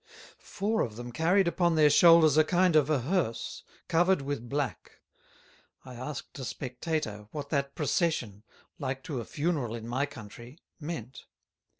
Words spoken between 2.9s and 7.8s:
Herse, covered with Black: I asked a Spectator, what that